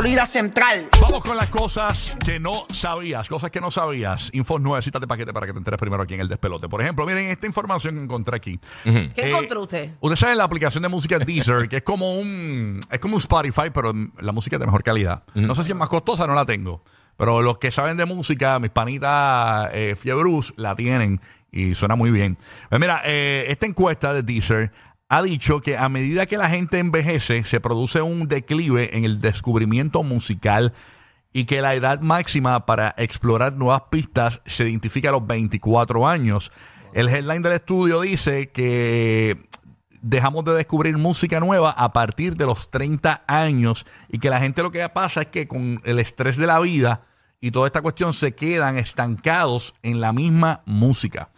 Florida 0.00 0.24
Central. 0.24 0.88
Vamos 0.98 1.22
con 1.22 1.36
las 1.36 1.50
cosas 1.50 2.16
que 2.24 2.40
no 2.40 2.64
sabías, 2.72 3.28
cosas 3.28 3.50
que 3.50 3.60
no 3.60 3.70
sabías. 3.70 4.30
Infos 4.32 4.58
nuevas, 4.58 4.82
de 4.86 5.06
paquete 5.06 5.30
para 5.34 5.44
que 5.44 5.52
te 5.52 5.58
enteres 5.58 5.78
primero 5.78 6.02
aquí 6.02 6.14
en 6.14 6.20
el 6.20 6.28
despelote. 6.28 6.70
Por 6.70 6.80
ejemplo, 6.80 7.04
miren 7.04 7.26
esta 7.26 7.46
información 7.46 7.96
que 7.96 8.04
encontré 8.04 8.34
aquí. 8.34 8.58
¿Qué 8.82 9.12
Eh, 9.14 9.28
encontró 9.28 9.60
usted? 9.60 9.90
Usted 10.00 10.16
sabe 10.16 10.36
la 10.36 10.44
aplicación 10.44 10.82
de 10.84 10.88
música 10.88 11.18
Deezer, 11.18 11.68
que 11.68 11.76
es 11.76 11.82
como 11.82 12.14
un 12.14 12.80
es 12.90 12.98
como 12.98 13.16
un 13.16 13.20
Spotify, 13.20 13.68
pero 13.74 13.92
la 14.18 14.32
música 14.32 14.56
es 14.56 14.60
de 14.60 14.64
mejor 14.64 14.82
calidad. 14.82 15.22
No 15.34 15.54
sé 15.54 15.64
si 15.64 15.70
es 15.72 15.76
más 15.76 15.90
costosa, 15.90 16.26
no 16.26 16.32
la 16.34 16.46
tengo. 16.46 16.82
Pero 17.18 17.42
los 17.42 17.58
que 17.58 17.70
saben 17.70 17.98
de 17.98 18.06
música, 18.06 18.58
mis 18.58 18.70
panitas 18.70 19.68
eh, 19.74 19.96
Fiebrus, 20.00 20.54
la 20.56 20.74
tienen 20.76 21.20
y 21.52 21.74
suena 21.74 21.94
muy 21.94 22.10
bien. 22.10 22.38
Pues 22.70 22.80
mira, 22.80 23.02
eh, 23.04 23.44
esta 23.48 23.66
encuesta 23.66 24.14
de 24.14 24.22
Deezer 24.22 24.72
ha 25.10 25.22
dicho 25.22 25.60
que 25.60 25.76
a 25.76 25.88
medida 25.88 26.26
que 26.26 26.38
la 26.38 26.48
gente 26.48 26.78
envejece, 26.78 27.44
se 27.44 27.58
produce 27.58 28.00
un 28.00 28.28
declive 28.28 28.96
en 28.96 29.04
el 29.04 29.20
descubrimiento 29.20 30.04
musical 30.04 30.72
y 31.32 31.46
que 31.46 31.60
la 31.60 31.74
edad 31.74 32.00
máxima 32.00 32.64
para 32.64 32.94
explorar 32.96 33.54
nuevas 33.54 33.82
pistas 33.90 34.40
se 34.46 34.68
identifica 34.68 35.08
a 35.08 35.12
los 35.12 35.26
24 35.26 36.06
años. 36.06 36.52
El 36.94 37.08
headline 37.08 37.42
del 37.42 37.54
estudio 37.54 38.00
dice 38.02 38.50
que 38.50 39.36
dejamos 40.00 40.44
de 40.44 40.54
descubrir 40.54 40.96
música 40.96 41.40
nueva 41.40 41.70
a 41.70 41.92
partir 41.92 42.36
de 42.36 42.46
los 42.46 42.70
30 42.70 43.24
años 43.26 43.86
y 44.08 44.20
que 44.20 44.30
la 44.30 44.38
gente 44.38 44.62
lo 44.62 44.70
que 44.70 44.88
pasa 44.90 45.22
es 45.22 45.26
que 45.26 45.48
con 45.48 45.80
el 45.84 45.98
estrés 45.98 46.36
de 46.36 46.46
la 46.46 46.60
vida 46.60 47.02
y 47.40 47.50
toda 47.50 47.66
esta 47.66 47.82
cuestión 47.82 48.12
se 48.12 48.36
quedan 48.36 48.78
estancados 48.78 49.74
en 49.82 50.00
la 50.00 50.12
misma 50.12 50.62
música. 50.66 51.30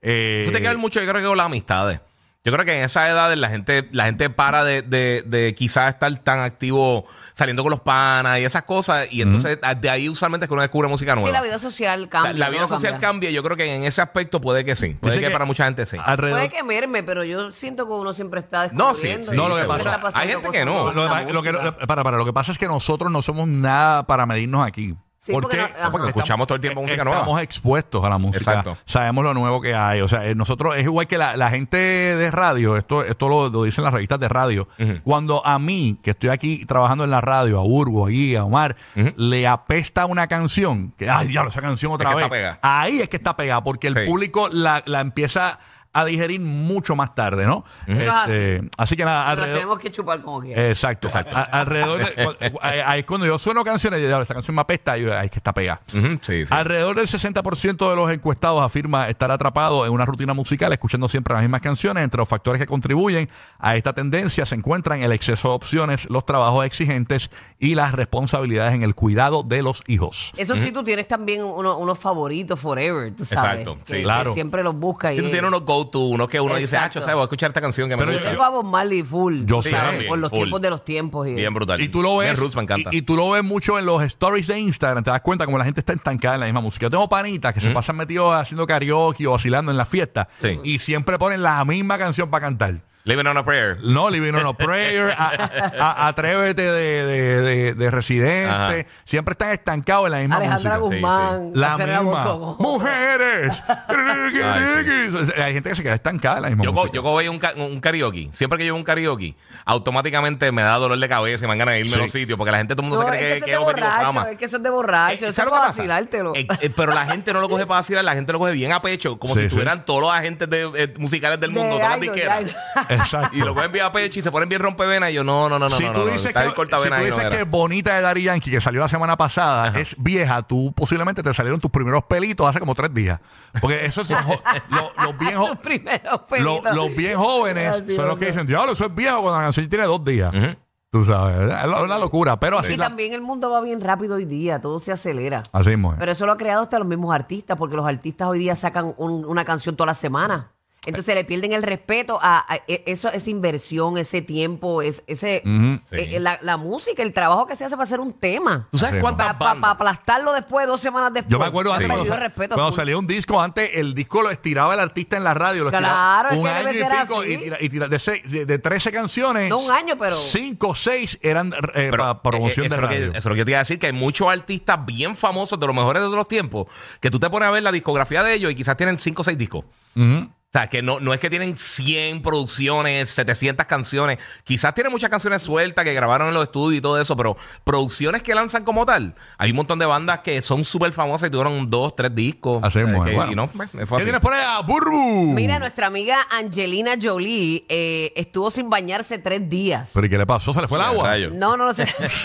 Eh, 0.00 0.40
Eso 0.44 0.52
te 0.52 0.62
queda 0.62 0.74
mucho, 0.78 0.98
yo 0.98 1.06
creo 1.06 1.20
que 1.20 1.28
con 1.28 1.36
las 1.36 1.46
amistades. 1.46 2.00
Yo 2.44 2.52
creo 2.52 2.64
que 2.64 2.78
en 2.78 2.84
esa 2.84 3.06
edad 3.10 3.34
la 3.36 3.48
gente, 3.48 3.88
la 3.90 4.04
gente 4.06 4.30
para 4.30 4.64
de, 4.64 4.80
de, 4.82 5.22
de 5.26 5.54
quizás 5.54 5.92
estar 5.94 6.16
tan 6.20 6.38
activo 6.38 7.04
saliendo 7.34 7.62
con 7.62 7.70
los 7.70 7.80
panas 7.80 8.38
y 8.38 8.44
esas 8.44 8.62
cosas. 8.62 9.08
Y 9.12 9.20
entonces 9.22 9.58
de 9.80 9.90
ahí 9.90 10.08
usualmente 10.08 10.44
es 10.44 10.48
que 10.48 10.54
uno 10.54 10.62
descubre 10.62 10.88
música 10.88 11.14
nueva. 11.14 11.28
Sí, 11.28 11.32
la 11.32 11.42
vida 11.42 11.58
social 11.58 12.00
O 12.00 12.02
sea, 12.04 12.10
cambia. 12.10 12.32
la 12.34 12.48
vida 12.48 12.66
social 12.68 12.92
cambia. 12.92 13.08
cambia. 13.08 13.30
Yo 13.32 13.42
creo 13.42 13.56
que 13.56 13.74
en 13.74 13.84
ese 13.84 14.00
aspecto 14.00 14.40
puede 14.40 14.64
que 14.64 14.76
sí. 14.76 14.94
Puede 14.94 15.18
que, 15.18 15.26
que 15.26 15.30
para 15.32 15.44
mucha 15.44 15.64
gente 15.66 15.84
sí. 15.84 15.98
alrededor, 16.02 16.38
Puede 16.38 16.48
que 16.48 16.62
merme, 16.62 17.02
pero 17.02 17.24
yo 17.24 17.50
siento 17.52 17.86
que 17.86 17.92
uno 17.92 18.14
siempre 18.14 18.40
está 18.40 18.68
No, 18.72 18.94
sí, 18.94 19.08
descubriendo. 19.08 19.24
sí, 19.28 19.34
y 19.34 19.36
No, 19.36 19.42
lo 19.48 19.54
que 19.56 19.60
siempre 19.62 19.76
pasa- 19.78 19.90
está 19.90 20.02
pasando 20.02 20.22
hay 20.26 20.32
gente 20.32 20.50
que 20.50 20.64
no. 20.64 20.92
Lo, 20.92 21.32
lo 21.32 21.42
que- 21.42 21.72
para, 21.86 22.04
para, 22.04 22.16
lo 22.16 22.24
que 22.24 22.32
pasa 22.32 22.52
es 22.52 22.58
que 22.58 22.66
nosotros 22.66 23.10
no 23.10 23.20
somos 23.20 23.48
nada 23.48 24.06
para 24.06 24.24
medirnos 24.26 24.64
aquí. 24.66 24.94
Sí, 25.20 25.32
¿Por 25.32 25.42
porque 25.42 25.56
qué? 25.56 25.62
no- 25.64 25.68
ajá. 25.80 25.90
Porque 25.90 26.06
escuchamos 26.08 26.46
todo 26.46 26.54
el 26.54 26.60
tiempo 26.60 26.80
música 26.80 27.02
Estamos 27.02 27.26
nueva. 27.26 27.42
expuestos 27.42 28.04
a 28.04 28.08
la 28.08 28.18
música. 28.18 28.38
Exacto. 28.52 28.78
Sabemos 28.86 29.24
lo 29.24 29.34
nuevo 29.34 29.60
que 29.60 29.74
hay. 29.74 30.00
O 30.00 30.06
sea, 30.06 30.24
eh, 30.24 30.36
nosotros 30.36 30.76
es 30.76 30.84
igual 30.84 31.08
que 31.08 31.18
la, 31.18 31.36
la 31.36 31.50
gente 31.50 31.76
de 31.76 32.30
radio, 32.30 32.76
esto, 32.76 33.02
esto 33.04 33.28
lo, 33.28 33.48
lo 33.48 33.64
dicen 33.64 33.82
las 33.82 33.92
revistas 33.92 34.20
de 34.20 34.28
radio. 34.28 34.68
Cuando 35.02 35.44
a 35.44 35.58
mí, 35.58 35.98
que 36.04 36.10
estoy 36.10 36.30
aquí 36.30 36.64
trabajando 36.66 37.02
en 37.02 37.10
la 37.10 37.20
radio, 37.20 37.58
a 37.58 37.64
Urgo, 37.64 38.06
a 38.06 38.10
a 38.40 38.44
Omar, 38.44 38.76
le 39.16 39.46
apesta 39.48 40.06
una 40.06 40.28
canción, 40.28 40.92
que 40.96 41.10
ay, 41.10 41.26
diablo, 41.26 41.50
esa 41.50 41.62
canción 41.62 41.90
otra 41.92 42.10
que 42.10 42.14
vez. 42.14 42.24
está 42.24 42.30
pegada. 42.36 42.58
Ahí 42.62 43.00
es 43.00 43.08
que 43.08 43.16
está 43.16 43.36
pegada, 43.36 43.64
porque 43.64 43.88
el 43.88 43.94
Sí. 43.94 44.00
público 44.06 44.48
la, 44.52 44.82
la 44.86 45.00
empieza 45.00 45.58
a 45.92 46.04
digerir 46.04 46.40
mucho 46.40 46.94
más 46.94 47.14
tarde, 47.14 47.46
¿no? 47.46 47.64
Eso 47.86 48.00
es 48.02 48.08
así. 48.08 48.32
Este, 48.32 48.68
así 48.76 48.96
que 48.96 49.04
nada, 49.04 49.28
alrededor- 49.30 49.54
tenemos 49.54 49.78
que 49.78 49.90
chupar 49.90 50.22
como 50.22 50.40
quiera. 50.40 50.68
Exacto. 50.68 51.08
A- 51.32 51.42
alrededor 51.42 51.98
de, 52.14 52.52
ahí- 52.60 53.00
es 53.00 53.04
cuando 53.06 53.26
yo 53.26 53.38
sueno 53.38 53.64
canciones 53.64 54.00
y 54.00 54.04
digo, 54.04 54.20
esta 54.20 54.34
canción 54.34 54.54
me 54.54 54.60
apesta 54.60 54.96
y 54.98 55.02
yo, 55.02 55.18
ay, 55.18 55.28
que 55.28 55.38
está 55.38 55.52
pegada. 55.52 55.80
Sí, 55.88 56.44
sí. 56.44 56.44
Alrededor 56.50 56.96
del 56.96 57.08
60% 57.08 57.90
de 57.90 57.96
los 57.96 58.10
encuestados 58.12 58.62
afirma 58.62 59.08
estar 59.08 59.30
atrapado 59.30 59.86
en 59.86 59.92
una 59.92 60.04
rutina 60.04 60.34
musical, 60.34 60.72
escuchando 60.72 61.08
siempre 61.08 61.34
las 61.34 61.42
mismas 61.42 61.60
canciones. 61.62 62.04
Entre 62.04 62.18
los 62.18 62.28
factores 62.28 62.60
que 62.60 62.66
contribuyen 62.66 63.28
a 63.58 63.74
esta 63.76 63.92
tendencia 63.92 64.46
se 64.46 64.54
encuentran 64.54 65.02
el 65.02 65.12
exceso 65.12 65.48
de 65.48 65.54
opciones, 65.54 66.08
los 66.10 66.24
trabajos 66.26 66.64
exigentes 66.66 67.30
y 67.58 67.74
las 67.74 67.92
responsabilidades 67.92 68.74
en 68.74 68.82
el 68.82 68.94
cuidado 68.94 69.42
de 69.42 69.62
los 69.62 69.82
hijos. 69.88 70.32
Eso 70.36 70.54
sí, 70.54 70.70
tú 70.70 70.84
tienes 70.84 71.08
también 71.08 71.42
uno- 71.42 71.76
unos 71.78 71.98
favoritos 71.98 72.60
forever, 72.60 73.14
tú 73.16 73.24
sabes. 73.24 73.44
Exacto, 73.62 73.78
sí. 73.86 73.96
que 73.96 74.02
Claro. 74.02 74.32
siempre 74.34 74.62
los 74.62 74.74
buscas. 74.76 75.14
Si 75.14 75.22
tú 75.22 75.30
tienes 75.30 75.48
unos 75.48 75.64
go-to, 75.78 76.00
unos 76.00 76.28
que 76.28 76.40
uno 76.40 76.56
dice, 76.56 76.76
ah, 76.76 76.80
Exacto. 76.86 77.00
yo 77.00 77.06
sé, 77.06 77.12
voy 77.14 77.20
a 77.22 77.24
escuchar 77.24 77.50
esta 77.50 77.60
canción 77.60 77.88
que 77.88 77.96
me 77.96 78.00
Pero 78.02 78.12
Yo 78.12 78.18
gusta. 78.18 78.30
tengo 78.30 78.44
a 78.44 78.48
Bob 78.50 78.64
Marley 78.64 79.02
full. 79.02 79.44
Yo 79.46 79.62
sé. 79.62 79.70
sabes, 79.70 80.04
Por 80.04 80.18
los 80.18 80.30
full. 80.30 80.38
tiempos 80.40 80.60
de 80.60 80.70
los 80.70 80.84
tiempos. 80.84 81.28
Y 81.28 81.34
Bien 81.34 81.52
brutal. 81.54 81.80
Y 81.80 81.88
tú 81.88 82.02
lo 82.02 82.16
ves. 82.18 82.28
Bien 82.28 82.36
Roots 82.36 82.56
me 82.56 82.62
encanta. 82.62 82.90
Y, 82.92 82.98
y 82.98 83.02
tú 83.02 83.16
lo 83.16 83.30
ves 83.30 83.44
mucho 83.44 83.78
en 83.78 83.86
los 83.86 84.02
stories 84.02 84.46
de 84.46 84.58
Instagram. 84.58 85.04
Te 85.04 85.10
das 85.10 85.20
cuenta 85.20 85.44
como 85.44 85.58
la 85.58 85.64
gente 85.64 85.80
está 85.80 85.92
estancada 85.92 86.34
en 86.34 86.40
la 86.40 86.46
misma 86.46 86.60
música. 86.60 86.86
Yo 86.86 86.90
tengo 86.90 87.08
panitas 87.08 87.52
que 87.54 87.60
se 87.60 87.70
pasan 87.70 87.96
metidos 87.96 88.34
haciendo 88.34 88.66
karaoke 88.66 89.26
o 89.26 89.32
vacilando 89.32 89.70
en 89.70 89.76
la 89.76 89.86
fiesta. 89.86 90.28
Sí. 90.42 90.58
Y 90.64 90.78
siempre 90.78 91.18
ponen 91.18 91.42
la 91.42 91.64
misma 91.64 91.98
canción 91.98 92.30
para 92.30 92.46
cantar. 92.46 92.87
Living 93.08 93.26
on 93.26 93.36
a 93.38 93.44
Prayer. 93.44 93.78
No, 93.82 94.10
Living 94.10 94.34
on 94.34 94.46
a 94.46 94.52
Prayer, 94.52 95.14
a- 95.16 95.50
a- 95.78 96.08
Atrévete 96.08 96.60
de, 96.62 97.04
de, 97.06 97.42
de- 97.42 97.74
de 97.74 97.90
Residente. 97.90 98.50
Ajá. 98.50 98.74
Siempre 99.04 99.32
están 99.32 99.50
estancados 99.50 100.06
en 100.06 100.12
la 100.12 100.18
misma 100.18 100.36
Alejandra 100.36 100.78
música. 100.78 100.96
Sí, 100.96 101.02
Guzmán. 101.02 101.50
La 101.54 101.78
misma. 101.78 102.56
Mujeres. 102.58 103.62
Ay, 103.88 105.42
Hay 105.42 105.54
gente 105.54 105.70
que 105.70 105.76
se 105.76 105.82
queda 105.82 105.94
estancada 105.94 106.36
en 106.36 106.42
la 106.42 106.48
misma 106.50 106.64
Yo, 106.64 106.72
co- 106.72 106.80
música. 106.80 106.94
yo 106.96 107.02
cojo 107.02 107.16
un, 107.30 107.38
ca- 107.38 107.54
un 107.56 107.80
karaoke. 107.80 108.28
Siempre 108.32 108.58
que 108.58 108.66
yo 108.66 108.74
voy 108.74 108.78
a 108.78 108.80
un 108.80 108.84
karaoke, 108.84 109.34
automáticamente 109.64 110.52
me 110.52 110.62
da 110.62 110.74
dolor 110.76 110.98
de 110.98 111.08
cabeza 111.08 111.44
y 111.44 111.48
me 111.48 111.52
dan 111.52 111.58
ganas 111.58 111.74
de 111.74 111.80
irme 111.80 111.92
Sí. 111.92 111.98
a 111.98 112.02
los 112.02 112.10
sitios 112.10 112.36
porque 112.36 112.52
la 112.52 112.58
gente, 112.58 112.74
todo 112.74 112.82
el 112.84 112.90
mundo 112.90 113.04
No, 113.06 113.10
se 113.12 113.14
es 113.14 113.20
cree 113.20 113.34
que 113.34 113.40
que, 113.40 113.44
que 113.46 113.50
es 113.52 113.58
es 113.58 113.64
borracho, 113.64 114.28
es 114.30 114.36
que 114.38 114.44
eso 114.44 114.56
es 114.58 114.62
de 114.62 114.70
borracho, 114.70 115.12
Eh, 115.24 115.28
eso 115.28 115.32
¿sabes 115.32 115.52
es 115.52 115.56
para 115.58 115.66
vacilártelo. 115.68 116.32
Eh, 116.34 116.46
eh, 116.60 116.70
pero 116.76 116.92
la 116.92 117.06
gente 117.06 117.32
no 117.32 117.40
lo 117.40 117.48
coge 117.48 117.64
para 117.66 117.78
vacilar, 117.78 118.04
la 118.04 118.14
gente 118.14 118.32
lo 118.32 118.38
coge 118.38 118.52
bien 118.52 118.72
a 118.72 118.82
pecho, 118.82 119.18
como 119.18 119.34
Sí, 119.34 119.40
si 119.40 119.46
sí. 119.46 119.50
tuvieran 119.54 119.84
todos 119.84 120.02
los 120.02 120.12
agentes 120.12 120.48
de, 120.50 120.70
eh, 120.74 120.94
musicales 120.98 121.40
del 121.40 121.50
De 121.52 121.60
mundo, 121.60 121.76
todas 121.76 121.90
las 121.90 122.00
disqueras. 122.00 122.44
Exacto. 122.98 123.36
Y 123.36 123.40
lo 123.40 123.54
cogen 123.54 123.72
bien 123.72 123.84
a 123.84 123.92
pecho 123.92 124.20
y 124.20 124.22
se 124.22 124.30
ponen 124.30 124.48
bien 124.48 124.60
rompevenas. 124.62 125.10
Y 125.10 125.14
yo, 125.14 125.24
no, 125.24 125.48
no, 125.48 125.58
no, 125.58 125.68
no. 125.68 125.76
si 125.76 125.84
no, 125.84 125.92
tú 125.92 125.98
no, 126.00 126.06
dices, 126.06 126.32
que, 126.32 126.40
si 126.40 126.54
tú 126.54 126.64
no 126.90 126.96
dices 127.04 127.18
era. 127.18 127.30
que 127.30 127.44
Bonita 127.44 127.94
de 127.94 128.00
Daddy 128.02 128.22
Yankee, 128.24 128.50
que 128.50 128.60
salió 128.60 128.80
la 128.80 128.88
semana 128.88 129.16
pasada, 129.16 129.78
es 129.78 129.94
vieja, 129.98 130.42
tú 130.42 130.72
posiblemente 130.74 131.22
te 131.22 131.32
salieron 131.34 131.60
tus 131.60 131.70
primeros 131.70 132.04
pelitos 132.04 132.46
hace 132.48 132.60
como 132.60 132.74
tres 132.74 132.92
días. 132.92 133.20
Porque 133.60 133.84
eso 133.86 134.02
es 134.02 134.12
jo- 134.14 134.42
lo- 134.70 134.92
los 135.04 135.18
bien 135.18 135.34
Los 135.34 135.56
primeros 135.58 136.02
lo- 136.12 136.26
pelitos. 136.26 136.74
los 136.74 136.94
bien 136.96 137.16
jóvenes 137.16 137.76
Así 137.76 137.96
son 137.96 138.08
los 138.08 138.18
que 138.18 138.26
¿no? 138.26 138.30
dicen, 138.32 138.46
diablo, 138.46 138.72
eso 138.72 138.86
es 138.86 138.94
viejo 138.94 139.20
cuando 139.22 139.38
la 139.38 139.44
canción 139.44 139.68
tiene 139.68 139.84
dos 139.86 140.04
días. 140.04 140.32
Ujú. 140.34 140.56
Tú 140.90 141.04
sabes, 141.04 141.36
es 141.52 141.66
una 141.82 141.98
locura. 141.98 142.40
Pero 142.40 142.58
así, 142.60 142.72
Y 142.72 142.76
la- 142.78 142.86
también 142.86 143.12
el 143.12 143.20
mundo 143.20 143.50
va 143.50 143.60
bien 143.60 143.78
rápido 143.80 144.14
hoy 144.16 144.24
día, 144.24 144.58
todo 144.60 144.80
se 144.80 144.90
acelera. 144.90 145.42
así 145.52 145.70
es. 145.72 145.78
Pero 145.98 146.12
eso 146.12 146.24
lo 146.24 146.32
ha 146.32 146.36
creado 146.38 146.62
hasta 146.62 146.78
los 146.78 146.88
mismos 146.88 147.14
artistas, 147.14 147.58
porque 147.58 147.76
los 147.76 147.86
artistas 147.86 148.26
hoy 148.28 148.38
día 148.38 148.56
sacan 148.56 148.94
un- 148.96 149.26
una 149.26 149.44
canción 149.44 149.76
toda 149.76 149.88
la 149.88 149.94
semana. 149.94 150.52
Entonces 150.88 151.14
le 151.14 151.24
pierden 151.24 151.52
el 151.52 151.62
respeto 151.62 152.18
a, 152.20 152.44
a 152.52 152.56
e- 152.66 152.82
eso, 152.86 153.10
esa 153.12 153.30
inversión, 153.30 153.98
ese 153.98 154.22
tiempo, 154.22 154.82
es, 154.82 155.02
ese 155.06 155.42
eh, 155.44 155.80
eh, 155.92 156.20
la, 156.20 156.38
la 156.42 156.56
música, 156.56 157.02
el 157.02 157.12
trabajo 157.12 157.46
que 157.46 157.56
se 157.56 157.64
hace 157.64 157.76
para 157.76 157.84
hacer 157.84 158.00
un 158.00 158.12
tema. 158.12 158.68
¿Tú 158.72 158.78
sabes 158.78 158.96
Sí, 158.96 159.00
cuántas 159.00 159.34
Para 159.36 159.70
aplastarlo 159.70 160.32
después, 160.32 160.66
dos 160.66 160.80
semanas 160.80 161.12
después. 161.12 161.30
Yo 161.32 161.38
me 161.38 161.44
acuerdo 161.46 161.72
antes 161.72 161.86
Ha 161.86 161.88
cuando, 161.88 162.04
perdido 162.04 162.14
sa- 162.16 162.20
respeto 162.28 162.54
cuando 162.54 162.72
salía 162.72 162.98
un 162.98 163.06
disco, 163.06 163.40
antes 163.40 163.70
el 163.74 163.94
disco 163.94 164.22
lo 164.22 164.30
estiraba 164.30 164.74
el 164.74 164.80
artista 164.80 165.16
en 165.16 165.24
la 165.24 165.34
radio, 165.34 165.64
lo 165.64 165.70
Claro, 165.70 166.36
un 166.38 166.46
año 166.46 166.70
y 166.72 166.82
pico 167.02 167.24
y, 167.24 167.36
tira- 167.38 167.56
y 167.60 167.68
tira- 167.68 167.88
de, 167.88 167.98
seis- 167.98 168.22
de, 168.30 168.46
de 168.46 168.58
13 168.58 168.90
canciones, 168.90 169.50
No 169.50 169.58
un 169.58 169.70
año, 169.70 169.96
pero- 169.98 170.16
5 170.16 170.68
o 170.68 170.74
6 170.74 171.18
eran 171.22 171.52
eh, 171.74 171.88
para 171.90 172.22
promoción 172.22 172.66
eh, 172.66 172.68
de 172.68 172.74
que, 172.74 172.80
radio. 172.80 173.08
eso 173.10 173.18
es 173.18 173.24
lo 173.26 173.34
que 173.34 173.44
te 173.44 173.50
iba 173.50 173.58
a 173.58 173.62
decir, 173.62 173.78
que 173.78 173.86
hay 173.86 173.92
muchos 173.92 174.28
artistas 174.28 174.84
bien 174.86 175.16
famosos 175.16 175.60
de 175.60 175.66
los 175.66 175.74
mejores 175.76 176.00
de 176.00 176.06
todos 176.06 176.16
los 176.16 176.28
tiempos, 176.28 176.66
que 177.00 177.10
tú 177.10 177.18
te 177.20 177.28
pones 177.30 177.48
a 177.48 177.50
ver 177.50 177.62
la 177.62 177.72
discografía 177.72 178.22
de 178.22 178.34
ellos 178.34 178.50
y 178.52 178.54
quizás 178.54 178.76
tienen 178.76 178.98
5 178.98 179.22
o 179.22 179.24
6 179.24 179.36
discos. 179.38 179.64
Ujú. 179.96 180.30
O 180.48 180.50
sea, 180.58 180.66
que 180.68 180.80
no, 180.80 180.98
no 180.98 181.12
es 181.12 181.20
que 181.20 181.28
tienen 181.28 181.58
100 181.58 182.22
producciones, 182.22 183.10
700 183.10 183.66
canciones. 183.66 184.18
Quizás 184.44 184.72
tienen 184.72 184.90
muchas 184.90 185.10
canciones 185.10 185.42
sueltas 185.42 185.84
que 185.84 185.92
grabaron 185.92 186.28
en 186.28 186.32
los 186.34 186.44
estudios 186.44 186.78
y 186.78 186.80
todo 186.80 186.98
eso, 186.98 187.14
pero 187.16 187.36
producciones 187.64 188.22
que 188.22 188.34
lanzan 188.34 188.64
como 188.64 188.86
tal. 188.86 189.14
Hay 189.36 189.50
un 189.50 189.56
montón 189.56 189.78
de 189.78 189.84
bandas 189.84 190.20
que 190.20 190.40
son 190.40 190.64
súper 190.64 190.92
famosas 190.92 191.28
y 191.28 191.30
tuvieron 191.32 191.66
dos, 191.66 191.94
tres 191.94 192.14
discos. 192.14 192.64
Así 192.64 192.78
mismo 192.78 193.04
Eh, 193.04 193.08
es. 193.08 193.10
que- 193.10 193.16
Bueno. 193.16 193.32
y 193.32 193.34
no, 193.34 193.46
pues, 193.48 193.68
es 193.74 193.78
¿Qué 193.80 193.84
fácil. 193.86 194.04
tienes 194.06 194.22
por 194.22 194.32
allá, 194.32 194.60
Burbu? 194.60 195.34
Mira, 195.34 195.58
nuestra 195.58 195.88
amiga 195.88 196.26
Angelina 196.30 196.92
Jolie 196.98 197.66
eh, 197.68 198.14
estuvo 198.16 198.50
sin 198.50 198.70
bañarse 198.70 199.18
tres 199.18 199.50
días. 199.50 199.90
¿Pero 199.92 200.06
y 200.06 200.08
qué 200.08 200.16
le 200.16 200.24
pasó? 200.26 200.54
¿Se 200.54 200.62
le 200.62 200.66
fue 200.66 200.78
el 200.78 200.84
agua? 200.86 201.08
Rayo. 201.10 201.28
No, 201.30 201.58
no 201.58 201.66
lo 201.66 201.74
sé. 201.74 201.84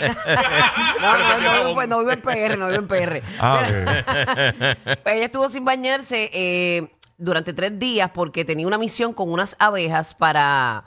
no, 1.02 1.18
no, 1.18 1.38
no, 1.42 1.64
no, 1.64 1.74
pues, 1.74 1.88
no 1.88 1.98
vivo 1.98 2.10
en 2.12 2.22
PR, 2.22 2.56
no 2.56 2.68
vivo 2.68 2.80
en 2.80 2.88
PR. 2.88 3.22
Ah, 3.38 3.66
ella 5.04 5.24
estuvo 5.26 5.46
sin 5.50 5.62
bañarse 5.66 6.30
eh, 6.32 6.88
durante 7.18 7.52
tres 7.52 7.78
días 7.78 8.10
porque 8.14 8.44
tenía 8.44 8.66
una 8.66 8.78
misión 8.78 9.12
con 9.12 9.30
unas 9.32 9.56
abejas 9.58 10.14
para, 10.14 10.84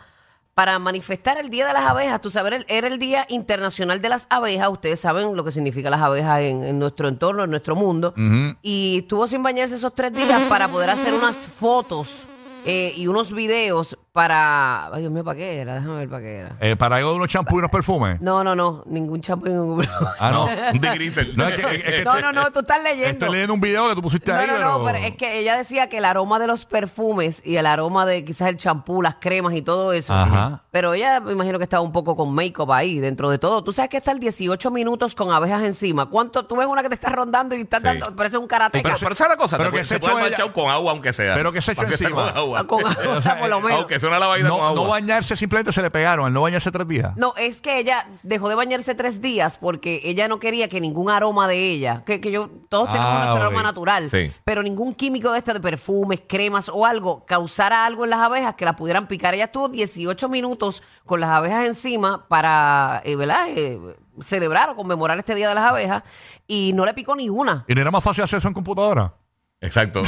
para 0.54 0.80
manifestar 0.80 1.38
el 1.38 1.50
Día 1.50 1.68
de 1.68 1.74
las 1.74 1.84
Abejas. 1.84 2.22
Tú 2.22 2.30
sabes, 2.30 2.66
era 2.68 2.88
el 2.88 3.00
Día 3.00 3.26
Internacional 3.30 4.02
de 4.02 4.10
las 4.10 4.28
Abejas. 4.30 4.70
Ustedes 4.70 5.00
saben 5.00 5.36
lo 5.36 5.44
que 5.44 5.52
significa 5.52 5.90
las 5.90 6.02
abejas 6.02 6.42
en, 6.42 6.64
en 6.64 6.80
nuestro 6.80 7.08
entorno, 7.08 7.44
en 7.44 7.50
nuestro 7.50 7.76
mundo. 7.76 8.14
Y 8.62 9.00
estuvo 9.00 9.28
sin 9.28 9.44
bañarse 9.44 9.76
esos 9.76 9.94
tres 9.94 10.14
días 10.14 10.42
para 10.50 10.68
poder 10.68 10.90
hacer 10.90 11.14
unas 11.14 11.46
fotos 11.46 12.28
eh, 12.66 12.94
y 12.98 13.08
unos 13.08 13.32
videos 13.32 13.98
para. 14.22 14.88
Ay, 14.88 15.02
Dios 15.02 15.12
mío, 15.12 15.24
¿para 15.24 15.38
qué 15.38 15.58
era? 15.62 15.76
Déjame 15.76 15.96
ver 15.98 16.10
para 16.10 16.22
qué 16.24 16.36
era. 16.38 16.56
Eh, 16.60 16.76
para 16.76 16.96
algo 16.96 17.12
de 17.12 17.16
unos 17.18 17.28
champús 17.30 17.54
y 17.54 17.60
unos 17.60 17.70
perfumes. 17.70 18.20
No, 18.20 18.44
no, 18.44 18.56
no. 18.56 18.82
Ningún 18.88 19.22
champú 19.22 19.46
y 19.46 19.50
ningún 19.52 19.78
perfume. 19.80 20.10
Ah, 20.20 20.32
no. 20.32 20.48
De 20.80 20.90
Grisel. 20.96 21.38
No, 21.38 21.48
es 21.48 21.56
que- 21.64 21.76
es 21.76 21.84
que- 21.84 22.04
No, 22.04 22.20
no, 22.20 22.32
no, 22.32 22.52
tú 22.52 22.62
estás 22.62 22.82
leyendo. 22.82 23.08
Estoy 23.10 23.30
leyendo 23.30 23.54
un 23.54 23.62
video 23.62 23.88
que 23.90 23.94
tú 23.96 24.02
pusiste 24.02 24.32
No, 24.32 24.40
ahí. 24.40 24.48
no, 24.48 24.60
no, 24.80 24.84
pero 24.84 24.98
es 24.98 25.16
que 25.16 25.38
ella 25.40 25.56
decía 25.56 25.88
que 25.88 26.00
el 26.00 26.06
aroma 26.06 26.40
de 26.40 26.48
los 26.48 26.66
perfumes 26.66 27.44
y 27.46 27.58
el 27.58 27.68
aroma 27.68 28.08
de 28.08 28.26
quizás 28.26 28.50
el 28.50 28.58
champú, 28.58 29.04
las 29.04 29.16
cremas 29.20 29.54
y 29.54 29.62
todo 29.62 29.94
eso. 29.94 30.14
Ajá. 30.16 30.64
Pero 30.72 30.94
ella 30.96 31.20
me 31.20 31.34
imagino 31.34 31.60
que 31.60 31.64
estaba 31.66 31.84
un 31.84 31.92
poco 31.92 32.16
con 32.16 32.34
make-up 32.34 32.72
ahí 32.72 33.00
dentro 33.00 33.30
de 33.30 33.38
todo. 33.38 33.64
Tú 33.64 33.72
sabes 33.72 33.90
que 33.92 33.98
estar 33.98 34.20
18 34.20 34.72
minutos 34.72 35.14
con 35.14 35.32
abejas 35.32 35.62
encima. 35.64 36.08
¿Cuánto? 36.08 36.46
Tú 36.48 36.56
ves 36.58 36.66
una 36.66 36.82
que 36.82 36.90
te 36.90 36.96
está 36.96 37.10
rondando 37.10 37.56
y 37.56 37.62
estás 37.62 37.82
Sí. 37.82 37.86
dando, 37.88 38.16
parece 38.16 38.38
un 38.40 38.48
karateca. 38.48 38.82
Pero, 38.84 38.98
pero 39.00 39.16
¿sabes 39.16 39.34
una 39.36 39.38
cosa? 39.44 39.58
pero 39.58 39.70
Te 39.70 39.78
que 39.78 39.84
puede- 39.84 39.88
se 39.88 39.94
se 39.96 40.00
puede 40.00 40.14
ella- 40.16 40.24
manchar 40.38 40.54
con 40.54 40.70
agua, 40.72 40.92
aunque 40.92 41.14
sea. 41.14 41.36
Pero 41.36 41.52
que 41.52 41.62
se 41.62 41.74
echó 41.74 41.82
Aunque 41.82 41.98
sea 41.98 42.08
encima. 42.10 42.30
con 42.34 42.38
agua. 42.38 42.68
con 42.68 42.80
agua, 42.88 43.18
o 43.18 43.22
sea, 43.22 43.40
por 43.40 43.50
lo 43.50 43.60
menos. 43.62 43.80
Aunque 43.80 44.00
sea 44.00 44.07
no, 44.10 44.64
agua. 44.64 44.74
no 44.74 44.88
bañarse, 44.88 45.36
simplemente 45.36 45.72
se 45.74 45.82
le 45.82 45.90
pegaron. 45.92 46.26
Al 46.28 46.34
no 46.34 46.42
bañarse 46.42 46.72
tres 46.72 46.88
días. 46.88 47.16
No, 47.18 47.34
es 47.38 47.62
que 47.62 47.80
ella 47.80 48.08
dejó 48.24 48.50
de 48.50 48.56
bañarse 48.56 48.96
tres 48.96 49.22
días 49.22 49.58
porque 49.58 50.02
ella 50.04 50.28
no 50.28 50.40
quería 50.40 50.68
que 50.68 50.80
ningún 50.82 51.10
aroma 51.10 51.48
de 51.48 51.58
ella, 51.70 52.02
que, 52.06 52.20
que 52.22 52.32
yo, 52.32 52.50
todos 52.70 52.90
tenemos 52.92 53.10
Ah, 53.12 53.24
nuestro 53.26 53.44
aroma 53.48 53.64
natural, 53.64 54.10
Sí. 54.10 54.32
pero 54.44 54.64
ningún 54.64 54.94
químico 54.94 55.32
de 55.32 55.40
este 55.40 55.54
de 55.54 55.60
perfumes, 55.60 56.22
cremas 56.28 56.70
o 56.70 56.86
algo 56.86 57.26
causara 57.26 57.86
algo 57.86 58.04
en 58.04 58.10
las 58.12 58.20
abejas 58.20 58.56
que 58.56 58.66
la 58.66 58.76
pudieran 58.76 59.08
picar. 59.08 59.34
Ella 59.34 59.46
estuvo 59.46 59.70
18 59.70 60.30
minutos 60.30 60.84
con 61.06 61.20
las 61.20 61.30
abejas 61.30 61.68
encima 61.68 62.28
para, 62.28 63.02
eh, 63.06 63.16
¿verdad? 63.16 63.48
Eh, 63.50 63.80
celebrar 64.22 64.72
o 64.72 64.76
conmemorar 64.76 65.20
este 65.20 65.36
Día 65.36 65.50
de 65.50 65.56
las 65.56 65.64
Abejas 65.70 66.02
y 66.48 66.72
no 66.74 66.86
le 66.86 66.94
picó 66.96 67.16
ni 67.16 67.30
una. 67.30 67.66
¿Y 67.68 67.76
no 67.76 67.82
era 67.82 67.92
más 67.92 68.04
fácil 68.04 68.24
hacer 68.24 68.40
eso 68.40 68.48
en 68.48 68.54
computadora? 68.56 69.14
Exacto. 69.60 70.04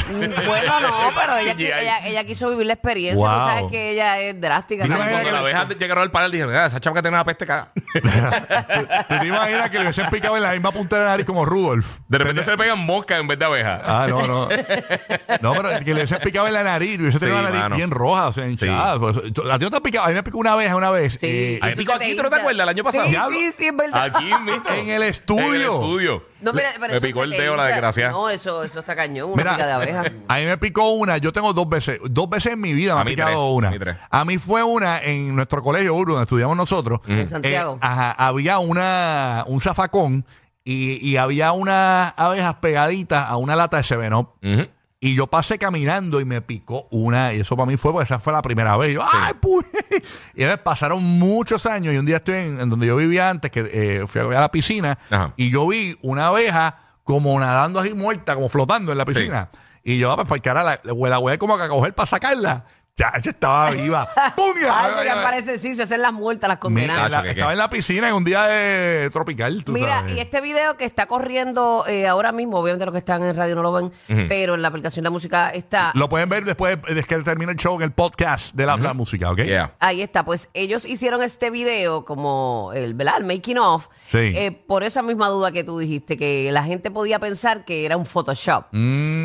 Bueno, 0.46 0.80
no, 0.80 1.10
pero 1.12 1.36
ella, 1.38 1.54
ella, 1.58 2.06
ella 2.06 2.24
quiso 2.24 2.48
vivir 2.50 2.66
la 2.66 2.74
experiencia. 2.74 3.16
Wow. 3.20 3.34
Tú 3.40 3.46
sabes 3.48 3.70
que 3.72 3.90
ella 3.90 4.20
es 4.20 4.40
drástica. 4.40 4.84
Mira, 4.84 4.96
¿sabes? 4.96 5.10
mira 5.10 5.22
Cuando 5.22 5.26
que- 5.48 5.52
la 5.52 5.60
abeja 5.60 5.78
llegaron 5.78 6.02
al 6.04 6.10
panel 6.12 6.30
dijeron, 6.30 6.54
ah, 6.54 6.66
esa 6.66 6.78
chamaca 6.78 7.02
tiene 7.02 7.16
una 7.16 7.24
peste 7.24 7.46
caga. 7.46 7.72
¿Tú 9.08 9.18
te 9.18 9.26
imaginas 9.26 9.70
que 9.70 9.78
le 9.78 9.84
hubiesen 9.86 10.08
picado 10.08 10.36
en 10.36 10.44
la 10.44 10.52
misma 10.52 10.70
punta 10.70 10.96
de 10.98 11.04
la 11.04 11.10
nariz 11.10 11.26
como 11.26 11.44
Rudolf? 11.44 11.98
De 12.06 12.18
repente 12.18 12.44
se 12.44 12.52
le 12.52 12.58
pegan 12.58 12.78
moscas 12.78 13.18
en 13.18 13.26
vez 13.26 13.38
de 13.40 13.44
abejas. 13.44 13.82
Ah, 13.84 14.06
no, 14.08 14.24
no. 14.26 14.48
No, 15.40 15.54
pero 15.54 15.78
que 15.80 15.84
le 15.86 15.94
hubiesen 15.94 16.18
picado 16.20 16.46
en 16.46 16.52
la 16.54 16.62
nariz. 16.62 16.96
Le 16.98 17.02
hubiesen 17.08 17.20
tenido 17.20 17.38
Sí, 17.38 17.42
la 17.44 17.48
nariz 17.50 17.62
mano. 17.62 17.76
bien 17.76 17.90
roja, 17.90 18.28
o 18.28 18.32
sea, 18.32 18.46
hinchada. 18.46 18.98
Pues, 19.00 19.16
¿A 19.16 19.58
ti 19.58 19.64
no 19.64 19.70
te 19.70 19.76
ha 19.76 19.80
picado? 19.80 20.06
A 20.06 20.08
mí 20.10 20.14
me 20.14 20.22
picó 20.22 20.38
una 20.38 20.52
abeja 20.52 20.76
una 20.76 20.90
vez. 20.90 21.14
Sí. 21.20 21.58
eh, 21.60 21.74
picó 21.76 21.92
se 21.94 21.98
te 21.98 22.04
aquí, 22.04 22.14
¿tú 22.16 22.22
no 22.22 22.30
te 22.30 22.36
acuerdas? 22.36 22.62
El 22.62 22.68
año 22.68 22.84
pasado. 22.84 23.08
Sí, 23.08 23.16
sí, 23.34 23.52
sí, 23.52 23.66
es 23.66 23.76
verdad. 23.76 24.04
Aquí 24.04 24.24
mismo. 24.26 24.62
En 24.76 24.90
el 24.90 25.02
estudio. 25.02 25.44
En 25.46 25.54
el 25.54 25.62
estudio. 25.62 26.29
No, 26.42 26.52
mira, 26.52 26.70
pero 26.78 26.88
Me 26.92 26.96
eso 26.96 27.06
picó 27.06 27.20
se 27.20 27.24
el 27.24 27.30
dedo 27.32 27.56
la 27.56 27.66
desgracia. 27.66 28.10
No, 28.10 28.30
eso, 28.30 28.62
eso 28.64 28.80
está 28.80 28.96
cañón, 28.96 29.32
una 29.32 29.42
pica 29.52 29.66
de 29.66 29.72
abeja. 29.72 30.04
a 30.28 30.36
mí 30.38 30.44
me 30.44 30.56
picó 30.58 30.90
una, 30.92 31.18
yo 31.18 31.32
tengo 31.32 31.52
dos 31.52 31.68
veces, 31.68 32.00
dos 32.10 32.28
veces 32.30 32.54
en 32.54 32.60
mi 32.60 32.72
vida 32.72 32.94
me 32.94 32.98
A 32.98 33.02
ha 33.02 33.04
mí 33.04 33.10
picado 33.12 33.30
tres, 33.30 33.56
una. 33.56 33.68
a 33.68 33.70
mí 33.72 33.78
tres. 33.78 33.96
A 34.10 34.24
mí 34.24 34.38
fue 34.38 34.62
una 34.62 34.98
en 35.00 35.34
nuestro 35.36 35.62
colegio, 35.62 35.94
Uru, 35.94 36.12
donde 36.14 36.24
estudiamos 36.24 36.56
nosotros. 36.56 37.00
En 37.06 37.26
Santiago. 37.26 37.74
Eh, 37.74 37.78
ajá, 37.82 38.12
había 38.12 38.58
una, 38.58 39.44
un 39.46 39.60
zafacón 39.60 40.24
y, 40.64 40.96
y 41.06 41.16
había 41.16 41.52
unas 41.52 42.12
abejas 42.16 42.54
pegaditas 42.56 43.28
a 43.28 43.36
una 43.36 43.56
lata 43.56 43.78
de 43.78 43.84
Sevenop. 43.84 44.36
Ujú. 44.44 44.66
Y 45.02 45.14
yo 45.14 45.26
pasé 45.26 45.58
caminando 45.58 46.20
y 46.20 46.26
me 46.26 46.42
picó 46.42 46.86
una. 46.90 47.32
Y 47.32 47.40
eso 47.40 47.56
para 47.56 47.66
mí 47.66 47.78
fue, 47.78 47.90
porque 47.90 48.04
esa 48.04 48.18
fue 48.18 48.34
la 48.34 48.42
primera 48.42 48.76
vez. 48.76 48.90
Y 48.90 48.94
yo, 48.94 49.02
¡ay, 49.02 49.32
puy! 49.40 49.64
Y 50.34 50.44
después 50.44 50.58
pasaron 50.58 51.02
muchos 51.02 51.64
años. 51.64 51.94
Y 51.94 51.96
un 51.96 52.04
día 52.04 52.16
estoy 52.16 52.34
en, 52.34 52.60
en 52.60 52.68
donde 52.68 52.86
yo 52.86 52.96
vivía 52.96 53.30
antes, 53.30 53.50
que 53.50 53.60
eh, 53.72 54.06
fui 54.06 54.20
a 54.20 54.24
la 54.24 54.50
piscina. 54.50 54.98
Ajá. 55.08 55.32
Y 55.36 55.50
yo 55.50 55.66
vi 55.66 55.96
una 56.02 56.26
abeja 56.26 56.78
como 57.04 57.40
nadando 57.40 57.80
así 57.80 57.94
muerta, 57.94 58.34
como 58.34 58.50
flotando 58.50 58.92
en 58.92 58.98
la 58.98 59.06
piscina. 59.06 59.48
Y 59.82 59.98
yo, 59.98 60.12
ah, 60.12 60.16
pues, 60.16 60.28
para 60.28 60.42
cara, 60.42 60.62
la, 60.62 60.80
la, 60.84 61.20
la 61.20 61.38
como 61.38 61.56
que 61.56 61.62
a 61.64 61.68
coger 61.68 61.94
para 61.94 62.06
sacarla. 62.06 62.66
Ya, 63.00 63.12
ya 63.22 63.30
estaba 63.30 63.70
viva. 63.70 64.06
¡Pum! 64.36 64.52
Y 64.60 64.62
la- 64.62 64.84
Ay, 64.84 64.92
porque 64.94 65.10
parece, 65.22 65.58
sí, 65.58 65.74
se 65.74 65.84
hacen 65.84 66.02
las 66.02 66.12
muertas, 66.12 66.48
las 66.48 66.58
Mira, 66.70 67.06
estaba 67.24 67.52
en 67.52 67.58
la 67.58 67.70
piscina 67.70 68.08
en 68.08 68.14
un 68.14 68.24
día 68.24 68.42
de 68.44 69.08
tropical. 69.10 69.64
tú 69.64 69.72
Mira, 69.72 70.00
sabes. 70.00 70.16
y 70.16 70.20
este 70.20 70.42
video 70.42 70.76
que 70.76 70.84
está 70.84 71.06
corriendo 71.06 71.84
eh, 71.86 72.06
ahora 72.06 72.30
mismo, 72.32 72.58
obviamente 72.58 72.84
los 72.84 72.92
que 72.92 72.98
están 72.98 73.22
en 73.22 73.34
radio 73.34 73.54
no 73.54 73.62
lo 73.62 73.72
ven, 73.72 73.92
pero 74.28 74.54
en 74.54 74.60
la 74.60 74.68
aplicación 74.68 75.02
de 75.02 75.06
la 75.06 75.12
música 75.12 75.48
está. 75.50 75.92
Lo 75.94 76.10
pueden 76.10 76.28
ver 76.28 76.44
después 76.44 76.76
de 76.82 77.02
que 77.02 77.16
termine 77.22 77.52
el 77.52 77.58
show 77.58 77.74
en 77.76 77.82
el 77.82 77.92
podcast 77.92 78.54
de 78.54 78.66
la, 78.66 78.76
la 78.76 78.92
música, 78.92 79.30
¿ok? 79.30 79.38
Yeah. 79.44 79.74
Ahí 79.80 80.02
está, 80.02 80.24
pues 80.26 80.50
ellos 80.52 80.84
hicieron 80.84 81.22
este 81.22 81.48
video 81.48 82.04
como 82.04 82.72
el, 82.74 82.92
¿verdad? 82.92 83.14
El 83.18 83.24
making 83.24 83.56
of, 83.58 83.88
Sí. 84.08 84.18
eh, 84.36 84.52
por 84.66 84.82
esa 84.84 85.02
misma 85.02 85.28
duda 85.28 85.52
que 85.52 85.64
tú 85.64 85.78
dijiste, 85.78 86.18
que 86.18 86.50
la 86.52 86.64
gente 86.64 86.90
podía 86.90 87.18
pensar 87.18 87.64
que 87.64 87.86
era 87.86 87.96
un 87.96 88.04
Photoshop. 88.04 88.66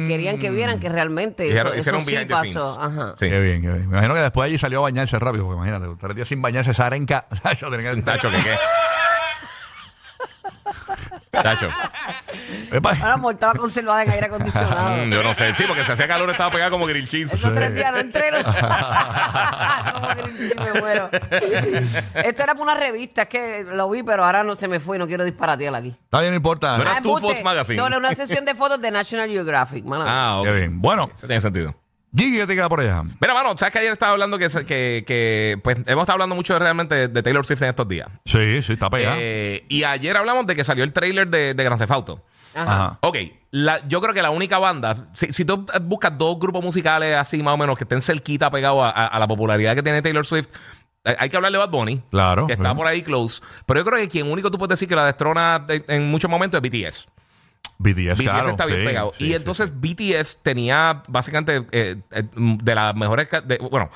Mm. 0.06 0.08
Querían 0.08 0.40
que 0.40 0.50
vieran 0.50 0.80
que 0.80 0.90
realmente 0.90 1.48
Hicieron- 1.48 1.74
eso, 1.74 1.80
hicieron 1.80 2.02
eso 2.02 2.10
sí 2.10 2.16
behind 2.16 2.28
the 2.28 2.34
pasó. 2.34 2.74
scenes. 2.74 2.78
Ajá. 2.80 3.16
Sí. 3.20 3.30
Qué 3.30 3.40
bien, 3.42 3.62
qué 3.62 3.68
bien. 3.68 3.80
Me 3.90 3.98
imagino 3.98 4.14
que 4.14 4.20
después 4.22 4.46
allí 4.48 4.58
salió 4.58 4.80
a 4.80 4.82
bañarse 4.84 5.20
rápido, 5.20 5.46
porque 5.46 5.58
imagínate, 5.58 5.88
tres 6.00 6.16
días 6.16 6.28
sin 6.28 6.42
bañarse 6.42 6.72
esa 6.72 6.86
arenca. 6.88 7.28
Yo 7.62 7.70
tenía 7.70 7.94
que 7.96 8.02
Tacho, 8.02 8.30
¿qué 8.32 8.38
qué? 8.38 8.56
Tacho. 11.32 11.68
Epa. 12.72 12.92
Ahora 12.92 13.14
amor, 13.14 13.34
estaba 13.34 13.54
conservada 13.54 14.04
en 14.04 14.12
aire 14.12 14.26
acondicionado. 14.28 14.96
Mm, 15.06 15.12
yo 15.12 15.24
no 15.24 15.34
sé. 15.34 15.54
Sí, 15.54 15.64
porque 15.68 15.84
se 15.84 15.94
hacía 15.94 16.08
calor, 16.08 16.30
estaba 16.30 16.50
pegada 16.52 16.70
como 16.72 16.86
grill 16.86 17.08
cheese. 17.08 17.34
Esos 17.36 17.54
tres 17.54 17.74
días 17.76 17.92
no 17.92 18.00
entreno. 18.00 18.38
Como 20.56 20.74
me 20.74 20.80
muero. 20.80 21.10
Esto 21.12 22.44
era 22.44 22.54
para 22.54 22.62
una 22.62 22.76
revista, 22.76 23.24
es 23.24 23.28
que 23.30 23.66
lo 23.72 23.90
vi, 23.90 24.04
pero 24.04 24.26
ahora 24.26 24.44
no 24.44 24.56
se 24.56 24.68
me 24.68 24.80
fue 24.80 24.98
y 24.98 25.00
no 25.00 25.08
quiero 25.08 25.24
disparatear 25.24 25.76
aquí. 25.76 25.90
Está 25.90 26.20
bien, 26.20 26.32
no 26.32 26.38
importa. 26.38 26.78
No 26.78 26.84
era 26.84 26.98
Ah, 26.98 27.02
tu. 27.02 27.18
Fox 27.18 27.44
Magazine. 27.44 27.78
No, 27.78 27.88
era 27.88 27.98
una 27.98 28.14
sesión 28.16 28.46
de 28.46 28.56
fotos 28.56 28.82
de 28.82 28.92
National 28.92 29.30
Geographic. 29.30 29.86
mano. 29.86 30.06
Ah, 30.08 30.40
ok. 30.40 30.46
Qué 30.48 30.54
bien. 30.54 30.82
Bueno, 30.82 31.10
Eso 31.16 31.28
tiene 31.28 31.42
sentido. 31.42 31.76
Gigi, 32.16 32.38
¿qué 32.38 32.48
te 32.48 32.56
queda 32.56 32.70
por 32.70 32.80
allá? 32.80 33.04
Mira, 33.20 33.34
mano, 33.34 33.58
¿sabes 33.58 33.74
que 33.74 33.80
ayer 33.80 33.92
estaba 33.92 34.14
hablando 34.14 34.38
que, 34.38 34.48
que, 34.48 35.04
que 35.06 35.60
pues 35.62 35.76
hemos 35.86 36.04
estado 36.04 36.14
hablando 36.14 36.34
mucho 36.36 36.58
realmente 36.58 36.96
de, 36.96 37.08
de 37.10 37.24
Taylor 37.24 37.46
Swift 37.46 37.62
en 37.64 37.70
estos 37.70 37.88
días? 37.90 38.08
Sí, 38.24 38.62
sí, 38.62 38.74
está 38.74 38.90
pegado. 38.90 39.18
Eh, 39.20 39.66
y 39.68 39.84
ayer 39.84 40.16
hablamos 40.16 40.48
de 40.48 40.56
que 40.56 40.64
salió 40.64 40.86
el 40.86 40.94
trailer 40.94 41.28
de, 41.28 41.54
de 41.54 41.64
Grand 41.64 41.78
Theft 41.80 41.92
Auto. 41.92 42.24
Ajá. 42.56 42.98
Ok, 43.02 43.18
la- 43.52 43.86
yo 43.88 44.02
creo 44.02 44.14
que 44.14 44.22
la 44.22 44.30
única 44.32 44.58
banda, 44.60 45.08
si, 45.14 45.32
si 45.34 45.46
tú 45.46 45.66
buscas 45.82 46.18
dos 46.18 46.40
grupos 46.40 46.64
musicales 46.64 47.16
así 47.16 47.44
más 47.44 47.54
o 47.54 47.58
menos 47.58 47.78
que 47.78 47.84
estén 47.84 48.02
cerquita 48.02 48.50
pegados 48.50 48.84
a, 48.84 48.90
a- 48.90 49.08
a 49.08 49.20
la 49.20 49.28
popularidad 49.28 49.76
que 49.76 49.84
tiene 49.84 50.02
Taylor 50.02 50.26
Swift, 50.26 50.48
hay 51.04 51.30
que 51.30 51.36
hablar 51.38 51.52
de 51.52 51.58
Bad 51.60 51.70
Bunny. 51.70 52.02
Claro, 52.10 52.48
Que 52.48 52.54
está 52.54 52.74
por 52.74 52.88
ahí 52.88 53.04
close. 53.04 53.42
Pero 53.68 53.80
yo 53.82 53.86
creo 53.86 54.00
que 54.00 54.08
quien 54.08 54.32
único 54.32 54.50
tú 54.50 54.58
puedes 54.58 54.72
decir 54.72 54.88
que 54.90 54.96
la 54.96 55.06
destrona 55.06 55.60
de- 55.60 55.84
en 55.88 56.10
muchos 56.10 56.32
momentos 56.32 56.58
es 56.58 56.62
BTS. 56.64 57.06
BTS, 57.78 58.18
BTS 58.18 58.24
claro. 58.24 58.50
está 58.52 58.66
bien 58.66 58.80
sí, 58.80 58.86
pegado. 58.86 59.12
sí, 59.18 59.24
y 59.26 59.28
sí, 59.28 59.34
entonces 59.36 59.72
BTS 59.80 60.40
tenía 60.42 61.04
básicamente 61.08 61.66
eh, 61.74 61.98
eh, 62.12 62.24
de 62.34 62.76
las 62.76 62.96
mejores. 62.96 63.28
ca- 63.28 63.42
de- 63.42 63.58
bueno, 63.58 63.90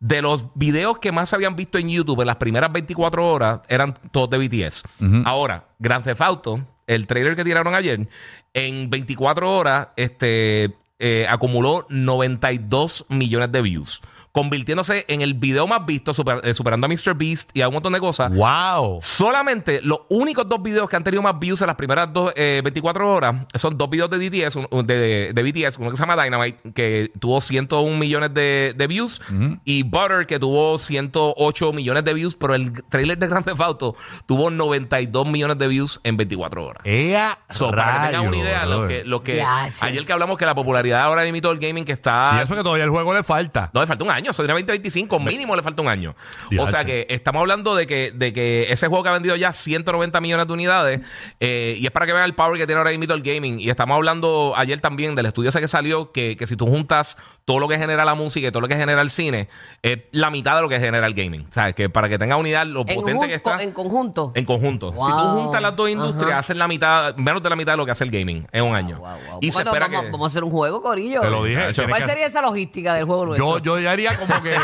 de 0.00 0.22
los 0.22 0.46
videos 0.54 0.98
que 0.98 1.12
más 1.12 1.28
se 1.28 1.36
habían 1.36 1.54
visto 1.54 1.78
en 1.78 1.88
YouTube 1.88 2.20
en 2.22 2.26
las 2.26 2.36
primeras 2.36 2.72
24 2.72 3.26
horas 3.30 3.60
eran 3.68 3.94
todos 4.10 4.30
de 4.30 4.38
BTS. 4.38 4.82
Ahora, 5.24 5.64
Grand 5.78 6.02
Theft 6.04 6.20
Auto, 6.20 6.60
el 6.86 7.06
trailer 7.06 7.36
que 7.36 7.44
tiraron 7.44 7.74
ayer, 7.74 8.08
en 8.54 8.90
24 8.90 9.56
horas 9.56 9.88
este, 9.96 10.74
eh, 10.98 11.26
acumuló 11.28 11.86
92 11.90 13.06
millones 13.08 13.52
de 13.52 13.62
views. 13.62 14.00
Convirtiéndose 14.36 15.06
en 15.08 15.22
el 15.22 15.32
video 15.32 15.66
más 15.66 15.86
visto, 15.86 16.12
super- 16.12 16.42
eh, 16.44 16.52
superando 16.52 16.84
a 16.86 16.88
Mr. 16.90 17.14
Beast 17.14 17.48
y 17.54 17.62
a 17.62 17.68
un 17.68 17.72
montón 17.74 17.94
de 17.94 18.00
cosas. 18.00 18.30
Wow. 18.34 18.98
Solamente 19.00 19.80
los 19.82 20.00
únicos 20.10 20.46
dos 20.46 20.62
videos 20.62 20.90
que 20.90 20.96
han 20.96 21.02
tenido 21.02 21.22
más 21.22 21.38
views 21.38 21.62
en 21.62 21.68
las 21.68 21.76
primeras 21.76 22.12
dos, 22.12 22.34
eh, 22.36 22.60
24 22.62 23.10
horas 23.14 23.46
son 23.54 23.78
dos 23.78 23.88
videos 23.88 24.10
de 24.10 24.18
DTS, 24.18 24.56
un- 24.70 24.86
de, 24.86 25.32
de 25.32 25.42
BTS, 25.42 25.78
uno 25.78 25.88
que 25.90 25.96
se 25.96 26.02
llama 26.02 26.22
Dynamite, 26.22 26.70
que 26.74 27.10
tuvo 27.18 27.40
101 27.40 27.96
millones 27.98 28.34
de, 28.34 28.74
de 28.76 28.86
views, 28.86 29.22
y 29.64 29.84
Butter, 29.84 30.26
que 30.26 30.38
tuvo 30.38 30.78
108 30.78 31.72
millones 31.72 32.04
de 32.04 32.12
views, 32.12 32.36
pero 32.36 32.54
el 32.54 32.72
trailer 32.90 33.16
de 33.16 33.28
Grand 33.28 33.44
Theft 33.46 33.60
Auto 33.62 33.96
tuvo 34.26 34.50
92 34.50 35.26
millones 35.26 35.56
de 35.56 35.66
views 35.66 35.98
en 36.04 36.18
24 36.18 36.62
horas. 36.62 36.82
Ea, 36.84 37.38
So, 37.48 37.70
para 37.70 38.02
que 38.02 38.06
tengan 38.08 38.28
una 38.28 38.36
idea, 38.36 38.66
lo 38.66 38.86
que, 38.86 39.02
lo 39.02 39.22
que 39.22 39.36
Ya, 39.36 39.68
sí. 39.72 39.86
ayer 39.86 40.04
que 40.04 40.12
hablamos 40.12 40.36
que 40.36 40.44
la 40.44 40.54
popularidad 40.54 41.00
ahora 41.00 41.22
de 41.22 41.32
mito 41.32 41.48
del 41.48 41.58
gaming 41.58 41.86
que 41.86 41.92
está 41.92 42.34
Y 42.38 42.42
eso 42.44 42.54
que 42.54 42.62
todavía 42.62 42.84
el 42.84 42.90
juego 42.90 43.14
le 43.14 43.22
falta. 43.22 43.70
no, 43.72 43.80
le 43.80 43.86
falta 43.86 44.04
un 44.04 44.10
año. 44.10 44.25
Eso 44.30 44.42
tiene 44.42 44.52
2025. 44.54 45.20
Mínimo 45.20 45.54
le 45.56 45.62
falta 45.62 45.82
un 45.82 45.88
año. 45.88 46.14
O 46.58 46.66
sea 46.66 46.84
que 46.84 47.06
estamos 47.10 47.40
hablando 47.40 47.74
de 47.74 47.86
que, 47.86 48.12
de 48.14 48.32
que 48.32 48.66
ese 48.70 48.88
juego 48.88 49.02
que 49.02 49.10
ha 49.10 49.12
vendido 49.12 49.36
ya 49.36 49.52
190 49.52 50.20
millones 50.20 50.46
de 50.46 50.52
unidades. 50.52 51.00
eh, 51.40 51.76
y 51.78 51.84
es 51.86 51.90
para 51.92 52.06
que 52.06 52.12
vean 52.12 52.24
el 52.24 52.34
power 52.34 52.58
que 52.58 52.66
tiene 52.66 52.78
ahora 52.78 52.90
mismo 52.96 53.12
el 53.14 53.22
gaming. 53.22 53.60
Y 53.60 53.70
estamos 53.70 53.94
hablando 53.96 54.52
ayer 54.56 54.80
también 54.80 55.14
del 55.14 55.26
estudio 55.26 55.50
ese 55.50 55.60
que 55.60 55.68
salió. 55.68 56.12
Que, 56.12 56.36
que 56.36 56.46
si 56.46 56.56
tú 56.56 56.66
juntas 56.66 57.16
todo 57.44 57.60
lo 57.60 57.68
que 57.68 57.78
genera 57.78 58.04
la 58.04 58.14
música 58.14 58.48
y 58.48 58.50
todo 58.50 58.60
lo 58.62 58.68
que 58.68 58.76
genera 58.76 59.00
el 59.02 59.10
cine, 59.10 59.48
es 59.82 59.98
la 60.12 60.30
mitad 60.30 60.56
de 60.56 60.62
lo 60.62 60.68
que 60.68 60.80
genera 60.80 61.06
el 61.06 61.14
gaming. 61.14 61.46
¿Sabes? 61.50 61.74
Que 61.74 61.88
para 61.88 62.08
que 62.08 62.18
tenga 62.18 62.36
unidad, 62.36 62.66
lo 62.66 62.80
En, 62.86 62.96
potente 62.96 63.28
que 63.28 63.34
está. 63.34 63.62
en 63.62 63.72
conjunto. 63.72 64.32
En 64.34 64.44
conjunto. 64.44 64.92
Wow. 64.92 65.06
Si 65.06 65.12
tú 65.12 65.18
juntas 65.42 65.62
las 65.62 65.76
dos 65.76 65.88
industrias, 65.90 66.30
Ajá. 66.30 66.38
hacen 66.40 66.58
la 66.58 66.66
mitad, 66.68 67.14
menos 67.16 67.42
de 67.42 67.50
la 67.50 67.56
mitad 67.56 67.72
de 67.74 67.76
lo 67.76 67.84
que 67.84 67.92
hace 67.92 68.04
el 68.04 68.10
gaming 68.10 68.46
en 68.52 68.64
un 68.64 68.74
año. 68.74 68.98
Wow, 68.98 69.08
wow. 69.30 69.38
Y 69.40 69.50
se 69.50 69.62
espera 69.62 69.86
vamos, 69.86 70.02
que. 70.04 70.10
vamos 70.10 70.24
a 70.24 70.28
hacer 70.32 70.44
un 70.44 70.50
juego, 70.50 70.82
Corillo. 70.82 71.20
Te 71.20 71.30
lo 71.30 71.44
dije. 71.44 71.72
¿Cuál 71.88 72.02
que- 72.02 72.08
sería 72.08 72.26
esa 72.26 72.42
logística 72.42 72.94
del 72.94 73.04
juego? 73.04 73.36
Yo, 73.36 73.58
yo 73.58 73.78
ya 73.78 73.92
haría 73.92 74.15
como 74.18 74.42
que 74.42 74.54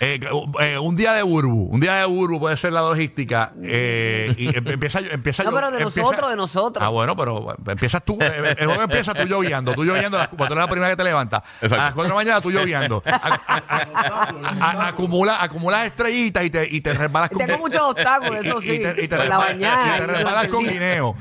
eh, 0.00 0.20
eh, 0.60 0.78
un 0.78 0.96
día 0.96 1.12
de 1.12 1.22
burbu, 1.22 1.68
un 1.70 1.80
día 1.80 1.94
de 1.96 2.04
burbu 2.06 2.38
puede 2.40 2.56
ser 2.56 2.72
la 2.72 2.80
logística 2.80 3.52
eh, 3.62 4.32
y 4.36 4.48
em- 4.56 4.66
empieza 4.68 5.00
empieza 5.00 5.42
No, 5.44 5.50
yo- 5.50 5.56
pero 5.56 5.70
de 5.70 5.78
empieza- 5.82 6.00
nosotros, 6.00 6.30
de 6.30 6.36
nosotros. 6.36 6.84
Ah, 6.84 6.88
bueno, 6.88 7.16
pero 7.16 7.56
empiezas 7.66 8.04
tú, 8.04 8.18
eh, 8.20 8.54
el 8.58 8.66
juego 8.66 8.82
empieza 8.82 9.14
tú 9.14 9.24
lloviendo, 9.24 9.72
tú 9.74 9.84
lloviendo, 9.84 10.16
a 10.18 10.20
las- 10.20 10.30
eres 10.46 10.56
la 10.56 10.68
primera 10.68 10.90
que 10.90 10.96
te 10.96 11.04
levantas. 11.04 11.42
Exacto. 11.60 11.74
A 11.82 11.84
las 11.86 11.94
4 11.94 12.02
de 12.04 12.08
la 12.08 12.14
mañana 12.14 12.40
tú 12.40 12.50
lloviendo. 12.50 13.02
A- 13.06 13.40
a- 13.46 13.62
a- 13.68 14.70
a- 14.84 14.88
acumula- 14.88 15.42
acumulas 15.42 15.86
estrellitas 15.86 16.44
y 16.44 16.50
te, 16.50 16.68
y 16.70 16.80
te 16.80 16.94
resbalas 16.94 17.30
con 17.30 17.38
Tengo 17.38 17.58
muchos 17.58 17.80
obstáculos, 17.82 18.44
eso 18.44 18.58
y- 18.62 18.70
y 18.70 18.76
sí. 18.76 18.82
te, 18.82 19.02
y 19.04 19.08
te 19.08 19.16
la 19.16 19.24
resbalas- 19.24 19.48
mañana. 19.54 19.96
y 19.96 20.00
te 20.00 20.06
resbalas 20.06 20.48
con 20.48 20.64
guineo. 20.66 21.16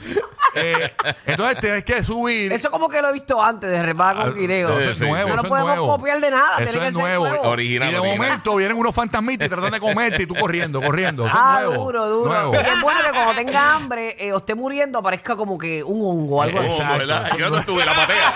Eh, 0.59 0.93
entonces 1.25 1.59
tienes 1.59 1.83
que 1.83 2.03
subir. 2.03 2.51
Eso 2.51 2.71
como 2.71 2.89
que 2.89 3.01
lo 3.01 3.09
he 3.09 3.13
visto 3.13 3.41
antes 3.41 3.69
de 3.69 3.83
repar 3.83 4.15
Ah, 4.17 4.23
con 4.23 4.35
guineo. 4.35 4.69
no, 4.69 4.79
eso 4.79 4.91
es 4.91 4.97
sí, 4.97 5.05
nuevo. 5.05 5.23
sí. 5.23 5.29
No 5.29 5.35
lo 5.35 5.41
eso 5.41 5.45
es 5.45 5.49
podemos 5.49 5.75
nuevo. 5.77 5.97
copiar 5.97 6.19
de 6.21 6.31
nada, 6.31 6.57
Eso 6.57 6.71
tiene 6.71 6.71
que 6.71 6.77
es 6.87 6.93
ser 6.93 6.93
nuevo. 6.93 7.23
Original, 7.49 7.89
y 7.89 7.91
de 7.93 7.99
original. 7.99 8.17
momento 8.27 8.55
vienen 8.55 8.77
unos 8.77 8.95
fantasmitas 8.95 9.45
y 9.45 9.49
tratan 9.49 9.71
de 9.71 9.79
comerte 9.79 10.23
y 10.23 10.25
tú 10.25 10.35
corriendo, 10.35 10.81
corriendo. 10.81 11.27
Eso 11.27 11.35
Ah, 11.39 11.59
es 11.61 11.67
nuevo. 11.67 11.83
duro, 11.85 12.07
duro. 12.09 12.29
Nuevo. 12.33 12.53
Y 12.53 12.57
es 12.57 12.81
bueno 12.81 12.99
que 13.03 13.09
cuando 13.11 13.33
tenga 13.35 13.75
hambre 13.75 14.15
eh, 14.19 14.33
o 14.33 14.37
esté 14.37 14.55
muriendo 14.55 14.99
aparezca 14.99 15.35
como 15.35 15.57
que 15.57 15.83
un 15.83 16.01
hongo, 16.03 16.41
algo 16.41 16.59
así. 16.59 16.67
Oh, 16.69 16.73
Exacto. 16.73 16.97
¿verdad? 16.97 17.37
Yo 17.37 17.49
no 17.49 17.57
estuve 17.59 17.81
en 17.81 17.85
la 17.87 17.93
patea. 17.93 18.33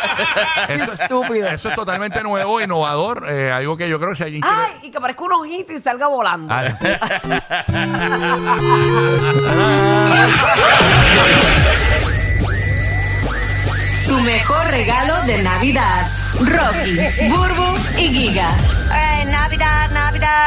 Eso, 0.75 0.93
Estúpido. 0.93 1.47
eso 1.47 1.69
es 1.69 1.75
totalmente 1.75 2.21
nuevo, 2.23 2.61
innovador. 2.61 3.25
eh, 3.29 3.51
algo 3.51 3.75
que 3.77 3.89
yo 3.89 3.97
creo 3.99 4.11
que 4.11 4.15
si 4.17 4.23
alguien 4.23 4.41
quiere. 4.41 4.55
Ay, 4.57 4.73
y 4.83 4.91
que 4.91 4.97
aparezca 4.97 5.23
un 5.23 5.33
ojito 5.33 5.73
y 5.73 5.79
salga 5.79 6.07
volando. 6.07 6.53
Ah, 6.53 6.63
mejor 14.21 14.67
regalo 14.69 15.21
de 15.25 15.41
Navidad. 15.43 16.11
Rocky, 16.39 17.29
Burbu 17.29 17.75
y 17.97 18.09
Giga. 18.09 18.55
Eh, 18.93 19.25
Navidad, 19.25 19.89
Navidad. 19.91 20.41